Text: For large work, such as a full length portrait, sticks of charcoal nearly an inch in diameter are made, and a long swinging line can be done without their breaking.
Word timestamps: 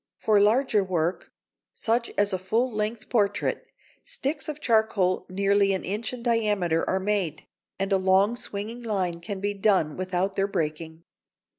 For 0.17 0.39
large 0.39 0.73
work, 0.73 1.31
such 1.75 2.11
as 2.17 2.33
a 2.33 2.39
full 2.39 2.71
length 2.71 3.07
portrait, 3.07 3.67
sticks 4.03 4.49
of 4.49 4.59
charcoal 4.59 5.27
nearly 5.29 5.73
an 5.73 5.83
inch 5.83 6.11
in 6.11 6.23
diameter 6.23 6.83
are 6.89 6.99
made, 6.99 7.45
and 7.77 7.93
a 7.93 7.97
long 7.97 8.35
swinging 8.35 8.81
line 8.81 9.19
can 9.21 9.39
be 9.39 9.53
done 9.53 9.95
without 9.95 10.35
their 10.35 10.47
breaking. 10.47 11.03